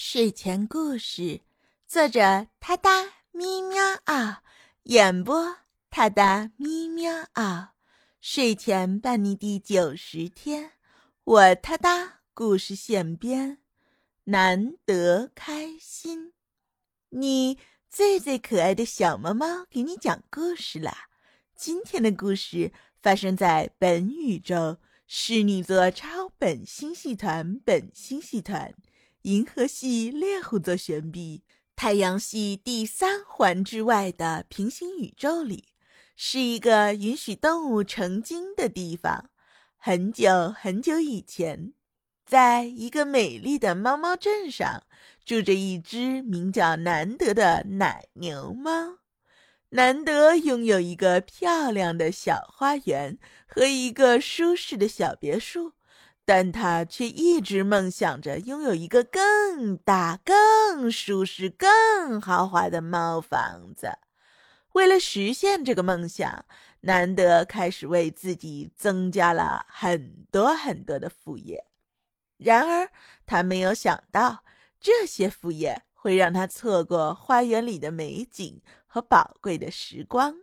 [0.00, 1.40] 睡前故事，
[1.88, 4.44] 作者：他哒咪喵啊，
[4.84, 5.56] 演播：
[5.90, 7.72] 他哒咪喵啊。
[8.20, 10.74] 睡前伴你第九十天，
[11.24, 13.58] 我他哒故事现编，
[14.26, 16.32] 难得开心。
[17.08, 17.58] 你
[17.90, 21.08] 最最可爱的小猫猫给你讲故事啦！
[21.56, 22.72] 今天的故事
[23.02, 24.78] 发生在本宇宙
[25.08, 28.72] 是女座超本星系团本星系团。
[29.28, 31.42] 银河系猎户座旋臂，
[31.76, 35.66] 太阳系第三环之外的平行宇宙里，
[36.16, 39.28] 是一个允许动物成精的地方。
[39.76, 41.74] 很久很久以前，
[42.24, 44.84] 在一个美丽的猫猫镇上，
[45.26, 49.00] 住着一只名叫南德的奶牛猫。
[49.72, 55.74] 南德拥有一个漂亮的小花园和一个舒适的小别墅。
[56.28, 63.96] 但他却一直梦想着拥有一个更大、更舒适、更豪华的猫房子。
[64.72, 66.44] 为了实现这个梦想，
[66.80, 71.64] 南德开始为自己增加了很多很多的副业。
[72.36, 72.90] 然而，
[73.24, 74.44] 他没有想到，
[74.78, 80.34] 这些副业会让他错过花园里的美景和宝贵的时光。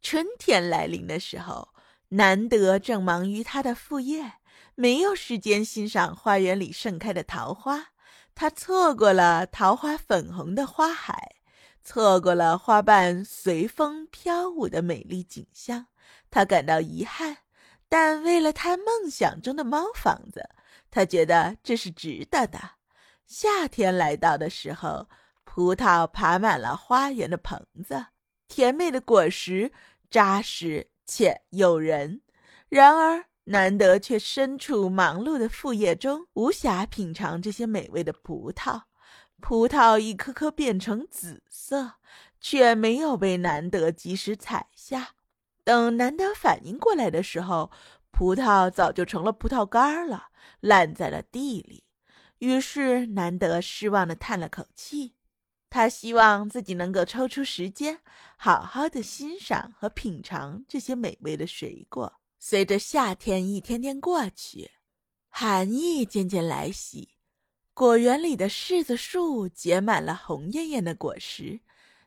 [0.00, 1.74] 春天来临的时候，
[2.08, 4.32] 南德正忙于他的副业。
[4.74, 7.88] 没有时间欣赏花园里盛开的桃花，
[8.34, 11.34] 他错过了桃花粉红的花海，
[11.82, 15.86] 错过了花瓣随风飘舞的美丽景象，
[16.30, 17.38] 他感到遗憾。
[17.88, 20.48] 但为了他梦想中的猫房子，
[20.90, 22.58] 他觉得这是值得的。
[23.26, 25.08] 夏天来到的时候，
[25.44, 28.06] 葡萄爬满了花园的棚子，
[28.46, 29.72] 甜美的果实
[30.10, 32.20] 扎实且诱人。
[32.68, 38.82] 然而，难得却身处忙碌的副业中，无暇品尝这些美味的葡萄。
[39.40, 41.94] 葡萄一颗颗变成紫色，
[42.40, 45.14] 却没有被难得及时采下。
[45.64, 47.70] 等难得反应过来的时候，
[48.10, 50.26] 葡萄早就成了葡萄干了，
[50.60, 51.84] 烂在了地里。
[52.40, 55.14] 于是难得失望的叹了口气。
[55.70, 58.00] 他希望自己能够抽出时间，
[58.36, 62.17] 好好的欣赏和品尝这些美味的水果。
[62.40, 64.70] 随着夏天一天天过去，
[65.28, 67.10] 寒意渐渐来袭，
[67.74, 71.60] 果园里的柿子树结满了红艳艳的果实，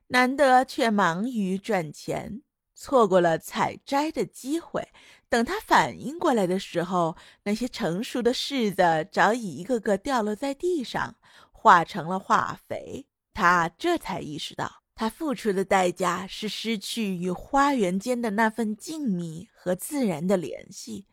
[0.07, 2.41] 难得却忙于赚钱，
[2.73, 4.87] 错过了采摘的机会。
[5.27, 11.15] 等他反应过来的时候，那些成熟的柿子早已一个个掉落在地上，
[11.51, 13.05] 化成了化肥。
[13.33, 14.80] 他这才意识到。
[14.93, 21.07] 他付出的代价是失去与花园间的那份静谧和自然的联系。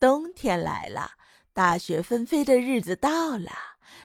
[0.00, 1.12] 冬天来了，
[1.52, 3.52] 大雪纷飞的日子到了，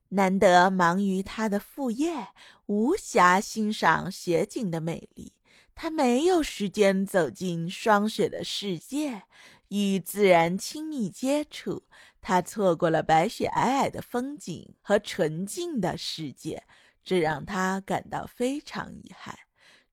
[0.09, 2.27] 难得忙于他的副业，
[2.67, 5.33] 无暇欣赏雪景的美丽。
[5.75, 9.23] 他没有时间走进霜雪的世界，
[9.69, 11.83] 与自然亲密接触。
[12.21, 16.63] 他错过了白雪皑皑的风景和纯净的世界。
[17.03, 19.37] 这让他感到非常遗憾。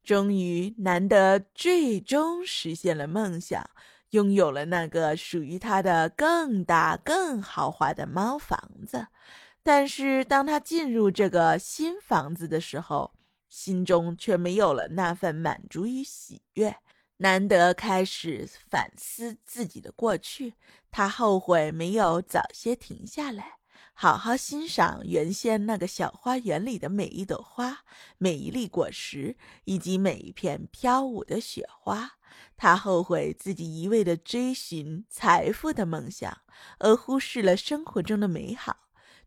[0.03, 3.69] 终于，难得最终实现了梦想，
[4.11, 9.09] 拥有了那个属于他的更大、更豪华的猫房子。
[9.63, 13.13] 但是，当他进入这个新房子的时候，
[13.49, 16.77] 心中却没有了那份满足与喜悦。
[17.19, 20.55] 难得开始反思自己的过去，
[20.91, 23.60] 他后悔没有早些停下来。
[24.03, 27.81] 好好欣赏原先那个小花园里的每一朵花、
[28.17, 32.13] 每一粒果实，以及每一片飘舞的雪花。
[32.57, 36.35] 他后悔自己一味地追寻财富的梦想，
[36.79, 38.75] 而忽视了生活中的美好。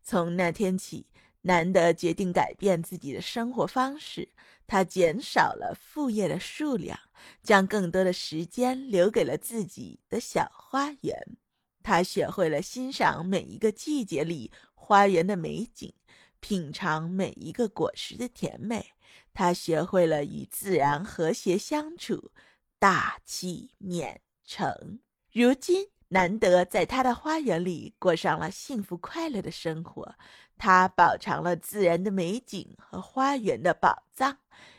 [0.02, 1.06] 从那天起，
[1.42, 4.28] 难得决定改变自己的生活方式。
[4.66, 6.98] 他减少了副业的数量，
[7.44, 11.36] 将更多的时间留给了自己的小花园。
[11.84, 15.92] 他学会了欣赏每一个季节里花园的美景，
[16.40, 18.86] 品尝每一个果实的甜美。
[19.34, 22.32] 他学会了与自然和谐相处，
[22.78, 24.98] 大器免成。
[25.30, 30.14] 如今，难得在他的花园里过上了幸福快乐的生活。
[30.56, 34.38] 他饱尝了自然的美景和花园的宝藏。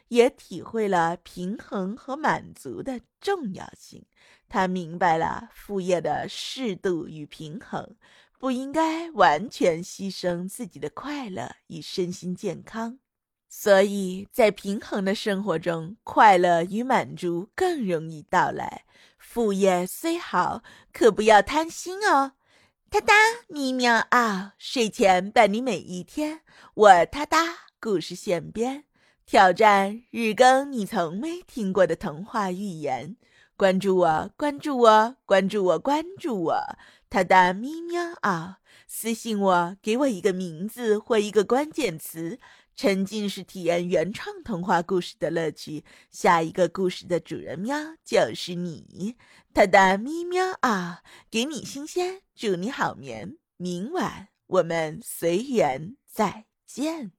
[0.10, 4.06] 也体会了平衡和满足的重要性。
[4.47, 7.95] 他明白了副业的适度与平衡，
[8.39, 13.00] 不应该完全牺牲自己的快乐与身心健康。
[13.47, 18.83] 所以在平衡的生活中，快乐与满足更容易到来。
[19.18, 20.62] 副业虽好，
[20.94, 22.33] 可不要贪心哦。
[22.89, 23.13] 哒哒
[23.48, 24.53] 咪喵啊！
[24.57, 26.41] 睡前伴你每一天，
[26.75, 27.38] 我哒哒
[27.80, 28.86] 故事现编，
[29.25, 33.18] 挑战日更你从没听过的童话寓言。
[33.57, 36.78] 关注我，关注我，关注我，关注我！
[37.10, 38.57] 他的咪喵啊！
[38.86, 42.38] 私信我，给我一个名字或一个关键词。
[42.75, 49.16] 沉浸式体验原创童话故事的乐趣，下一个故事的主人喵就是你，
[49.54, 51.01] 他的咪喵啊，
[51.31, 57.13] 给你新鲜，祝你好眠，明晚我们随缘再见。